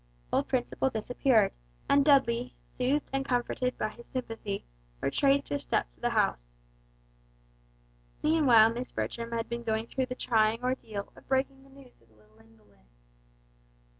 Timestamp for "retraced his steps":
4.99-5.93